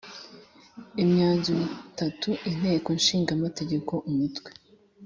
imyanzuro 1.03 1.61
itatu 1.91 2.29
Inteko 2.49 2.87
Ishinga 2.99 3.31
Amategeko 3.37 3.93
Umutwe 4.09 4.49